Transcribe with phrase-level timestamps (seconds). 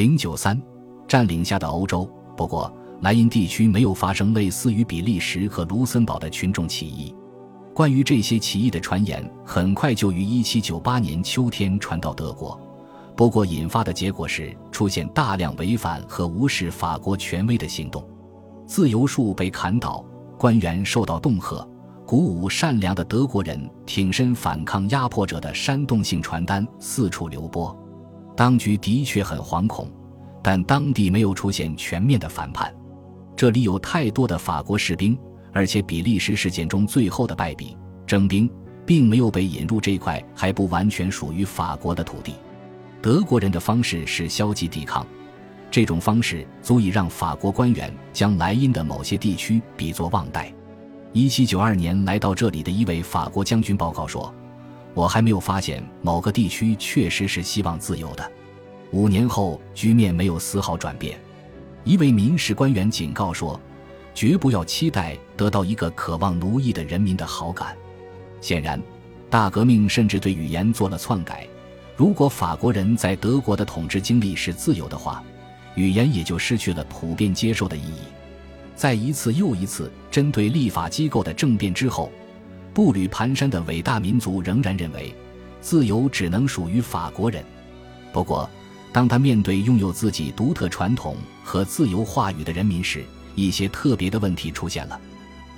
[0.00, 0.58] 零九三
[1.06, 2.10] 占领下的欧洲。
[2.34, 7.14] 不过，莱茵地区没有发生类似于比利时和卢森堡的群众起义。
[7.74, 12.58] 关于这些起义的传言，很快就于一七九八年秋天传到德国。
[13.14, 18.02] 不过，引发的结果是出现大量违反和无视法国权威的行动，
[18.66, 20.02] 自由树被砍倒，
[20.38, 21.68] 官员受到恫吓，
[22.06, 27.78] 鼓舞善良的德国人挺身反抗压迫者的煽动性传单四处流播。
[28.40, 29.86] 当局的确很惶恐，
[30.42, 32.74] 但当地没有出现全面的反叛。
[33.36, 35.14] 这里有太多的法国士兵。
[35.52, 37.76] 而且，比利时事件中最后的败笔
[38.06, 38.50] 征兵，
[38.86, 42.32] 并没有被引入这块还不完全属于法国的土地。
[43.02, 45.06] 德国人的方式是消极抵抗，
[45.70, 50.50] 这种方式足以让法国官员将莱茵的某些地区比作望带。
[51.12, 54.34] 一七九二年来到这里的一位法国将军报告说
[54.94, 58.32] ：“我还没有发现某个地区确实是希望自由的。”
[58.92, 61.18] 五年后，局面没有丝毫转变。
[61.84, 63.60] 一位民事官员警告说。
[64.12, 67.76] 绝不要期待得到一个渴望奴役的人民的好感。
[68.40, 68.78] 显然，
[69.30, 71.46] 大革命甚至对语言做了篡改。
[71.96, 75.22] 如果法国人在德国的统治经历是自由的话，
[75.76, 78.00] 语言也就失去了普遍接受的意义。
[78.74, 82.10] 在一次又一次针对立法机构的政变之后，
[82.80, 85.14] 步履蹒跚的伟大民族仍然认为，
[85.60, 87.44] 自由只能属于法国人。
[88.10, 88.48] 不过，
[88.90, 91.14] 当他面对拥有自己独特传统
[91.44, 94.98] 和自由话语的人民时，一些特别的问题出现了，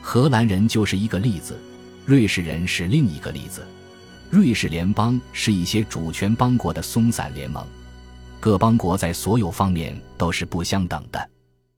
[0.00, 1.56] 荷兰人就是一个例子，
[2.04, 3.64] 瑞士人是另一个例子。
[4.28, 7.64] 瑞士联邦是一些主权邦国的松散联盟，
[8.40, 11.30] 各邦国在所有方面都是不相等的，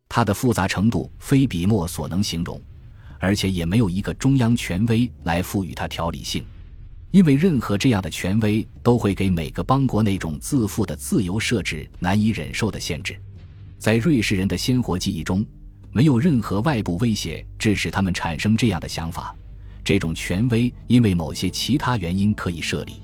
[0.09, 2.59] 它的复杂程度非笔墨所能形容，
[3.25, 6.45] 而且也没有一个中央权威来赋予它条理性，
[7.11, 13.19] 因为任何这样的权威都会给每个邦国那种自负的自由设置难以忍受的限制。
[13.79, 15.45] 在瑞士人的鲜活记忆中。
[15.97, 19.33] 没有任何外部威胁致使他们产生这样的想法，
[19.85, 22.95] 这种权威因为某些其他原因可以设立。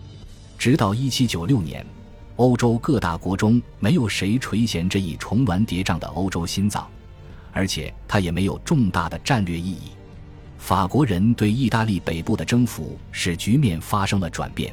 [0.59, 1.87] 直到1796年，
[2.35, 6.85] 欧洲各大国中没有谁垂涎这一重峦叠嶂的欧洲心脏，
[7.53, 9.93] 而且它也没有重大的战略意义。
[10.61, 14.73] 法国人对意大利北部的征服使局面发生了转变，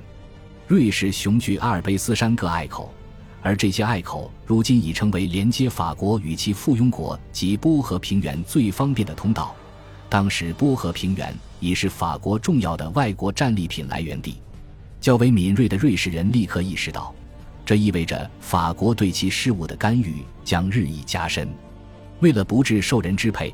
[0.68, 2.94] 瑞士雄踞阿尔卑斯山各隘口。
[3.42, 9.56] 而这些隘口如今已成为连接法国与其附庸国及波河平原最方便的通道。
[10.10, 14.36] 当时，波河平原已是法国重要的外国战利品来源地。
[15.00, 17.16] 较为敏锐的瑞士人立刻意识到，
[17.66, 21.48] 这意味着法国对其事务的干预将日益加深。
[22.20, 23.54] 为了不致受人支配，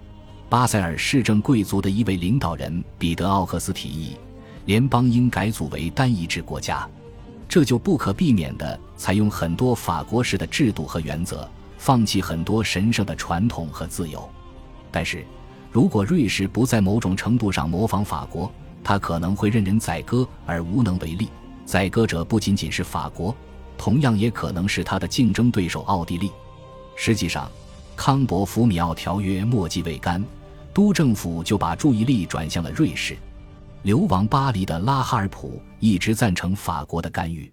[0.54, 4.16] 巴塞尔市政贵族的一位领导人彼得奥克斯提议，
[4.66, 6.88] 联邦应改组为单一制国家。
[7.50, 11.50] 这就不可避免地采用很多法国式的制度和原则，
[11.80, 14.30] 放弃很多神圣的传统和自由。
[14.92, 15.26] 但是，
[15.72, 18.52] 如果瑞士不在某种程度上模仿法国，
[18.84, 21.30] 他可能会任人宰割而无能为力。
[21.66, 23.36] 宰割者不仅仅是法国，
[23.76, 26.32] 同样也可能是他的竞争对手奥地利。
[26.96, 27.50] 实际上，
[27.96, 30.24] 康伯福米奥条约墨迹未干，
[30.74, 33.16] 都政府就把注意力转向了瑞士。
[33.84, 37.52] 流亡巴黎的拉哈尔普一直赞成法国的干预，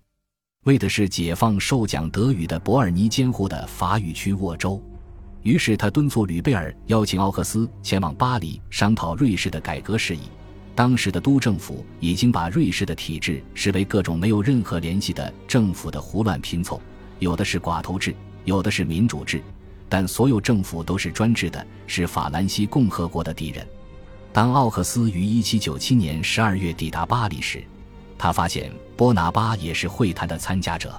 [0.64, 4.80] 为的是解放受讲德语的伯尔尼监护的法语区沃州。
[5.42, 10.20] 于是他敦促吕贝尔邀请奥克斯前往巴黎商讨瑞士的改革事宜。
[10.74, 16.80] 当时的都政府已经把瑞士的体制视为各种没有任何联系的政府的胡乱拼凑，
[17.18, 18.14] 有的是寡头制，
[18.44, 19.42] 有的是民主制，
[19.90, 23.66] 但所有政府都是专制的，是法兰西共和国的敌人。
[24.32, 27.62] 当奥克斯于1797年12月抵达巴黎时，
[28.16, 30.98] 他发现波拿巴也是会谈的参加者。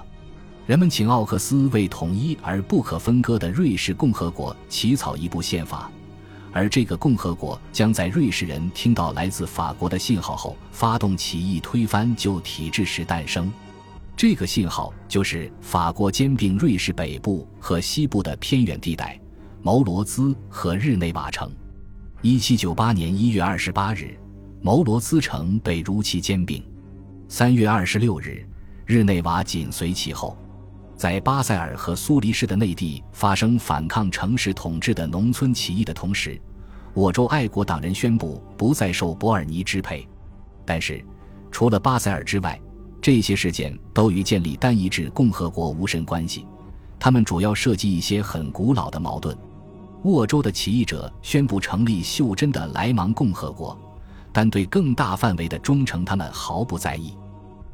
[0.66, 5.90] 人们请奥克斯为统一而不可分割的瑞士共和国起草一部宪法，
[6.52, 13.50] 而这个共和国将在瑞士人听到来自法国的信号后发动起义，推翻旧体制时诞生。
[14.16, 19.18] 这个信号就是法国兼并瑞士北部和西部的偏远地带——
[19.62, 21.50] 毛罗兹和日内瓦城。
[22.20, 24.16] 一七九八年一月二十八日，
[24.60, 26.62] 牟罗兹城被如期兼并。
[27.26, 28.46] 三月二十六日，
[28.86, 30.36] 日内瓦紧随其后。
[30.94, 36.40] 在巴塞尔和苏黎世的内地发生反抗城市统治的农村起义的同时，
[36.94, 40.06] 我州爱国党人宣布不再受伯尔尼支配。
[40.64, 41.04] 但是，
[41.50, 42.60] 除了巴塞尔之外，
[43.02, 46.46] 这些事件都与建立单一制共和国无甚关系。
[47.00, 49.36] 他们主要涉及一些很古老的矛盾。
[50.04, 53.76] 沃州的起义者宣布成立袖珍的莱芒共和国，
[54.32, 57.12] 但对更大范围的忠诚他们毫不在意。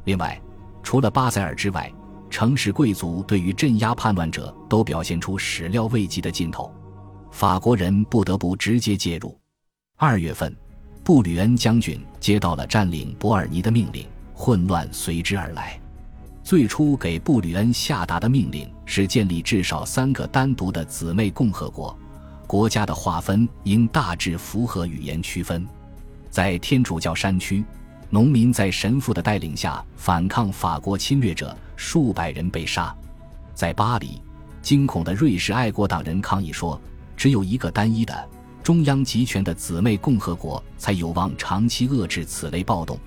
[0.05, 0.39] 另外，
[0.81, 1.91] 除了巴塞尔之外，
[2.29, 6.71] 城市贵族对于镇压叛乱者都表现出始料未及的劲头，
[7.31, 9.35] 法国人不得不直接介入。
[9.95, 10.55] 二月份，
[11.03, 14.05] 布吕恩将军接到了占领伯尔尼的命令，
[14.39, 15.77] 混乱随之而来。
[16.45, 21.95] 最初给布吕恩下达的命令是建立至少三个单独的姊妹共和国，
[22.47, 25.67] 国家的划分应大致符合语言区分。
[26.29, 27.65] 在天主教山区，
[28.09, 32.95] 农民在神父的带领下反抗法国侵略者，数百人被杀。
[33.53, 34.21] 在巴黎，
[34.61, 36.79] 惊恐的瑞士爱国党人抗议说
[37.17, 38.29] ：“只有一个单一的
[38.63, 42.97] 中央集权的姊妹共和国才有望长期遏制此类暴动。”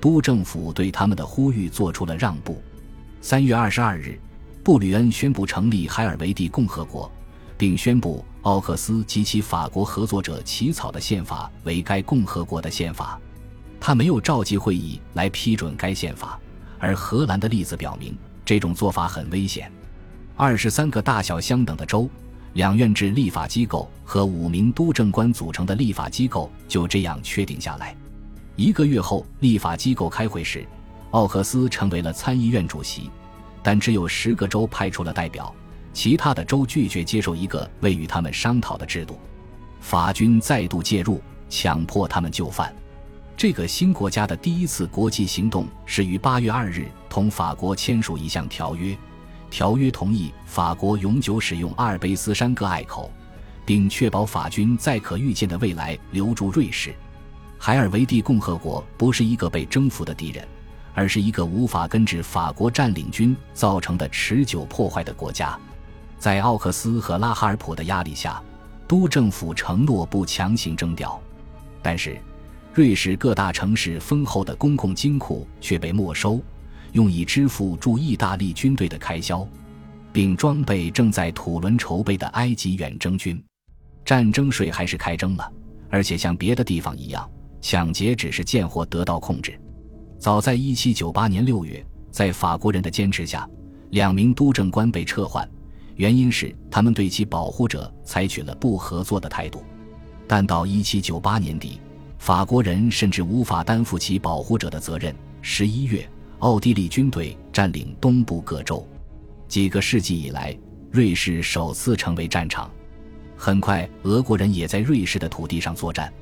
[0.00, 2.60] 都政府对他们的呼吁做出了让步。
[3.20, 4.18] 三月二十二日，
[4.64, 7.10] 布吕恩宣布成立海尔维蒂共和国，
[7.58, 13.20] 并宣布奥克斯及其法国合作者起草的宪法为该共和国的宪法。
[13.78, 16.38] 他没有召集会议来批准该宪法，
[16.78, 19.70] 而荷兰的例子表明这种做法很危险。
[20.36, 22.08] 二十三个大小相等的州、
[22.54, 27.94] 两院制立法机构和五名督政官组成的立法机构就这样确定下来。
[28.56, 30.66] 一个月后，立法机构开会时。
[31.12, 33.10] 奥克斯成为了参议院主席，
[33.64, 35.52] 但只有十个州派出了代表，
[35.92, 39.18] 其他的州拒绝接受一个未与他们商讨的制度。
[39.80, 42.72] 法军再度介入，强迫他们就范。
[43.36, 48.96] 这个新国家的第一次国际行动是于八月二日同法国签署一项条约，
[49.50, 53.10] 条约同意法国永久使用阿尔卑斯山各隘口，
[53.66, 56.94] 并确保法军在可预见的未来留住瑞士。
[57.60, 60.44] 海尔维蒂共和国不是一个被征服的敌人。
[60.92, 65.56] 而是一个无法根治法国占领军造成的持久破坏的国家，
[66.18, 68.42] 在奥克斯和拉哈尔普的压力下，
[68.88, 71.18] 都政府承诺不强行征调，
[71.80, 72.20] 但是，
[72.74, 76.40] 瑞士各大城市丰厚的公共金库却被没收，
[76.92, 79.46] 用以支付驻意大利军队的开销，
[80.12, 83.42] 并装备正在土伦筹备的埃及远征军。
[84.04, 85.52] 战争税还是开征了，
[85.88, 87.30] 而且像别的地方一样，
[87.60, 89.58] 抢劫只是贱货得到控制。
[90.18, 93.48] 早在1798年6月，在法国人的坚持下，
[93.90, 95.48] 两名督政官被撤换，
[95.96, 99.62] 原因是他们对其保护者采取了不合作的态度。
[100.26, 101.80] 但到1798年底，
[102.18, 105.14] 法国人甚至无法担负起保护者的责任。
[105.42, 106.08] 11月，
[106.40, 108.86] 奥地利军队占领东部各州，
[109.48, 110.56] 几个世纪以来，
[110.90, 112.70] 瑞士首次成为战场。
[113.36, 116.12] 很快，俄国人也在瑞士的土地上作战。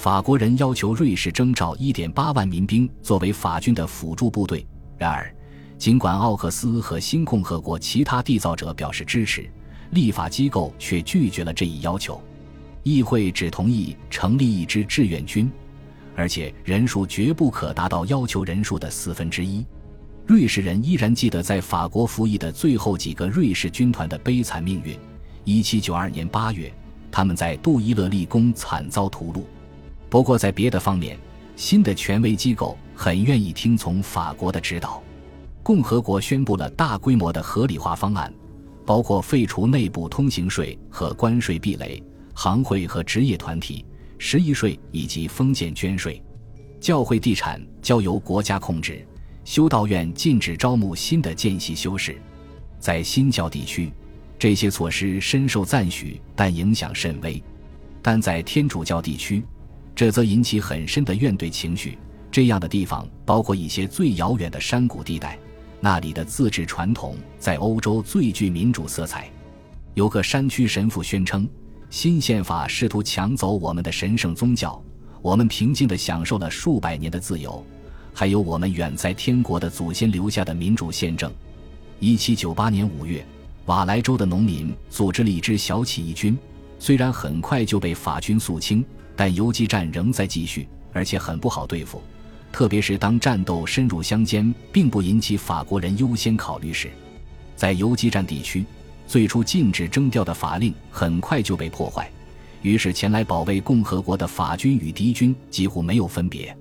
[0.00, 4.66] 法国人要求瑞士征召1.8万民兵作为法军的辅助部队。
[4.96, 5.30] 然而，
[5.76, 9.46] 尽管奥克斯和新共和国其他缔造者表示支持，
[9.90, 12.18] 立法机构却拒绝了这一要求。
[12.82, 15.52] 议会只同意成立一支志愿军，
[16.16, 19.62] 而且人数绝不可达到要求人数的四分之一。
[20.26, 24.98] 瑞士人依然记得在法国服役的最后几个瑞士军团的悲惨命运。
[25.44, 26.72] 1792年8月，
[27.12, 29.42] 他们在杜伊勒立功，惨遭屠戮。
[30.10, 31.16] 不过，在别的方面，
[31.54, 35.00] 新的权威机构很愿意听从法国的指导。
[35.62, 38.32] 共和国宣布了大规模的合理化方案，
[38.84, 42.02] 包括废除内部通行税和关税壁垒、
[42.34, 43.86] 行会和职业团体、
[44.18, 46.20] 十一税以及封建捐税。
[46.80, 49.06] 教会地产交由国家控制，
[49.44, 52.20] 修道院禁止招募新的见习修士。
[52.80, 53.92] 在新教地区，
[54.40, 57.40] 这些措施深受赞许，但影响甚微。
[58.02, 59.44] 但在天主教地区，
[59.94, 61.98] 这则引起很深的怨怼情绪。
[62.30, 65.36] 这样的地方包括一些最遥远的山谷地带，
[65.80, 69.28] 那里的自治传统在欧洲最具民主色彩。
[69.94, 71.48] 有个山区神父宣称，
[71.90, 74.80] 新宪法试图抢走我们的神圣宗教，
[75.20, 77.66] 我们平静地享受了数百年的自由，
[78.14, 81.32] 还有我们远在天国的祖先留下的民主宪政。
[81.98, 83.26] 一七九八年五月，
[83.66, 86.38] 瓦莱州的农民组织了一支小起义军，
[86.78, 88.84] 虽然很快就被法军肃清。
[89.20, 92.02] 但游击战仍在继续，而且很不好对付，
[92.50, 96.90] 特别是当战斗深入乡间，并不引起法国人优先考虑时。
[97.54, 98.64] 在游击战地区，
[99.06, 102.10] 最初禁止征调的法令很快就被破坏，
[102.62, 106.56] 于是前来保卫共和国的法军与敌军几乎没有分别，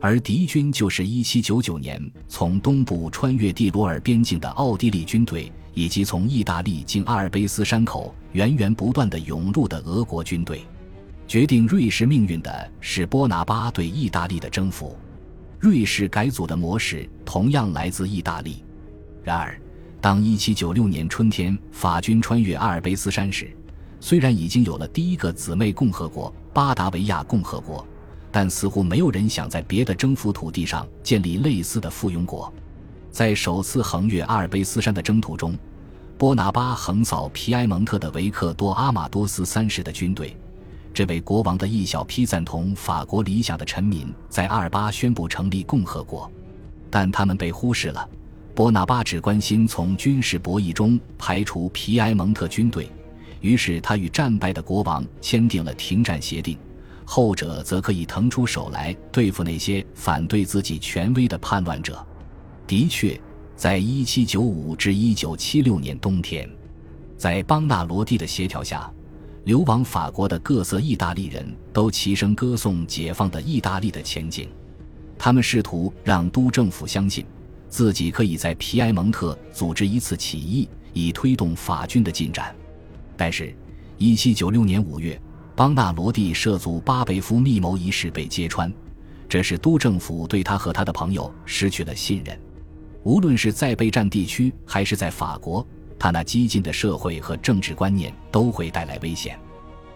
[0.00, 10.62] 而敌军就是1799年从东部穿越蒂罗尔边境的奥地利军队，以及从意大利经阿尔卑斯山口源源不断的涌入的俄国军队。
[11.32, 14.94] 决定瑞士命运的是波拿巴对意大利的征服。
[15.58, 18.62] 瑞士改组的模式同样来自意大利。
[19.24, 19.58] 然而，
[19.98, 23.50] 当1796年春天法军穿越阿尔卑斯山时，
[23.98, 27.82] 虽然已经有了第一个姊妹共和国巴达维亚共和国，
[28.30, 32.52] 但似乎没有人想在别的征服土地上建立类似的附庸国。
[33.10, 35.58] 在首次横越阿尔卑斯山的征途中，
[36.18, 40.36] 波拿巴横扫皮埃蒙特的维克多·阿马多斯三世的军队。
[40.94, 46.30] 这位国王的一小批赞同法国理想的臣民在阿尔巴宣布成立共和国，
[46.90, 48.06] 但他们被忽视了。
[48.54, 52.90] 波拿巴只关心从军事博弈中排除皮埃蒙特军队，
[53.40, 56.58] 于是他与战败的国王签订了停战协定，
[57.06, 62.06] 后者则可以腾出手来对付那些反对自己权威的叛乱者。
[62.66, 63.18] 的确，
[63.56, 66.46] 在1795至1976年冬天，
[67.16, 68.92] 在邦纳罗蒂的协调下。
[69.44, 74.48] 流亡法国的各色意大利人都齐声歌颂解放的意大利的前景，
[75.18, 77.24] 他们试图让都政府相信
[77.68, 82.54] 自己可以在皮埃蒙特组织一次起义，以推动法军的进展。
[83.16, 83.52] 但是
[83.98, 85.20] ，1796年5月，
[85.56, 88.72] 邦纳罗蒂涉足巴贝夫密谋一事被揭穿，
[89.28, 92.38] 这使都政府对他和他的朋友失去了信任。
[93.02, 95.66] 无论是在备战地区还是在法国。
[96.02, 99.38] 他那激进的社会和政治观念都会带来危险。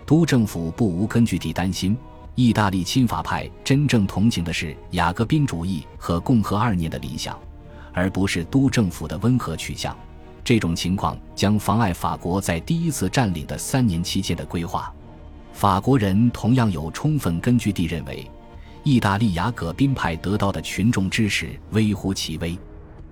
[0.07, 1.97] 都政府不无根据地担心，
[2.37, 7.37] 意大利亲法派真正同情的是雅各宾主义和共和二年的理想，
[7.93, 9.97] 而不是都政府的温和取向。
[10.45, 14.95] 这种情况将妨碍法国在第一次占领的三年期间的规划。
[15.53, 18.31] 法国人同样有充分根据地认为，
[18.85, 22.57] 意大利雅各宾派得到的群众支持微乎其微。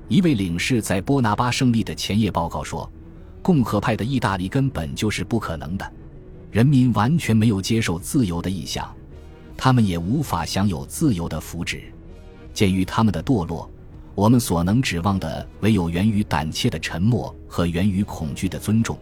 [0.09, 2.91] 一位领事在波拿巴胜利的前夜报告说
[3.41, 5.93] ：“共和派的意大利根本就是不可能的，
[6.51, 8.95] 人民完全没有接受自由的意向，
[9.57, 11.85] 他们也无法享有自由的福祉。
[12.53, 13.69] 鉴于他们的堕落，
[14.15, 18.99] 我们所能指望的唯有源于胆怯的沉默和源于恐惧的尊重。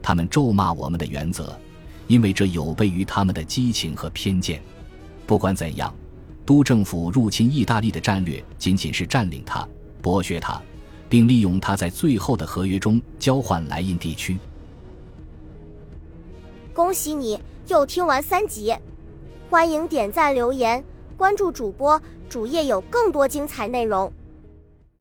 [0.00, 1.58] 他们咒骂我们的原则，
[2.06, 4.62] 因为这有悖于他们的激情和偏见。
[5.26, 5.92] 不管怎样，
[6.46, 9.66] 都政府入侵意大利的战略仅仅是占领它。”
[10.04, 10.60] 剥削他，
[11.08, 14.38] 并利用他在最后的合约中交换莱茵地区。
[16.74, 18.76] 恭喜你又听完三集，
[19.48, 20.84] 欢迎点赞、留言、
[21.16, 24.12] 关注主播，主页有更多精彩内容。